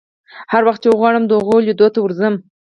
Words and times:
هر 0.51 0.61
وخت 0.67 0.79
چې 0.83 0.89
وغواړم 0.91 1.23
د 1.27 1.31
هغو 1.39 1.55
لیدو 1.67 1.87
ته 1.93 1.99
ورځم. 2.01 2.33